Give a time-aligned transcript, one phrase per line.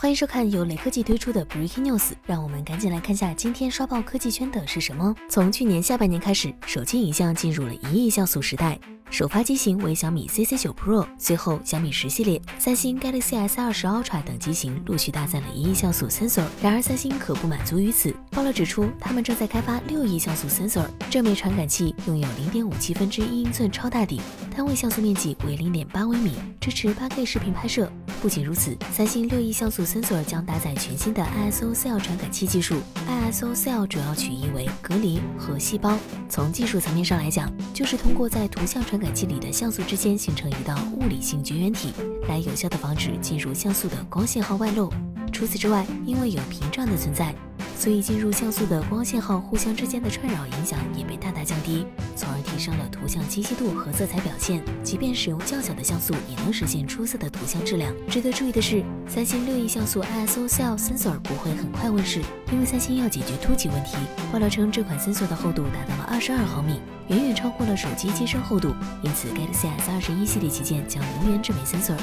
[0.00, 5.12] 欢迎收看由雷科技推出的 Breaking News，让我们赶紧来看下今天刷爆科技圈的是什么。
[5.28, 8.78] 从去年下半年开始，手机影像进入了一亿像素时代。
[9.10, 16.44] 首发机型为小米 CC 九 Pro，随后小米十系列、三星 Galaxy S 二十 Ultra 等机型陆续搭载了一亿像素 sensor。
[16.62, 20.86] 然而三星可不满足于此，爆料指出他们正在开发六亿像素 sensor。
[21.10, 24.20] 这枚传感器拥有零点五七分之一英寸超大底，
[24.54, 27.90] 单位像素面积为零点八微米，支持八 K 视频拍摄。
[28.20, 32.76] 不仅如此，三星六亿像素 sensor 将搭载全新的 ISO Cell 传感器技术。
[33.08, 35.96] ISO Cell 主要取意为隔离和细胞。
[36.28, 41.92] 从技术层面上来讲，就是通过在图像传传感器里的像素之间形成一道物理性绝缘体，
[42.28, 44.92] 来有效的防止进入像素的光信号外露。
[45.32, 47.32] 除此之外，因为有屏障的存在。
[47.78, 51.86] 所以进入像素的光信号互相之间的串扰影响也被大大降低，
[52.16, 54.60] 从而提升了图像清晰度和色彩表现。
[54.82, 57.94] 即便使用较小的像素，也能实现出色的图像质量。
[58.08, 63.96] 值得注意的是，三星六亿像素 ISO Cell Sensor 不会很快问世，因为三星要解决凸起问题。
[64.32, 71.96] 爆料称，这款 sensor 的厚度达到了二十二毫米，远远超过了手机机身厚度，因此 Galaxy S 二十一系列旗舰将无缘这枚 sensor。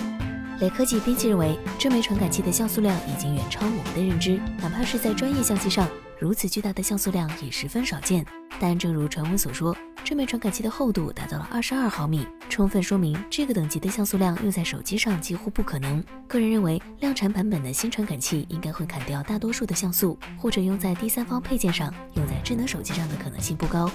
[0.61, 5.85] 雷科技编辑认为，这枚传感器的像素量已经远超我们的认知，哪怕是在专业相机上，
[6.17, 8.25] 如此巨大的像素量也十分少见。
[8.57, 16.01] 但正如传闻所说，这枚传感器的厚度达到了二十二毫米，充分说明这个等级的像素量用在手机上几乎不可能。
[16.25, 23.91] 个人认为，量产版本的新传感器应该会砍掉大多数的像素，或者用在第三方配件上，用在智能手机上的可能性不高。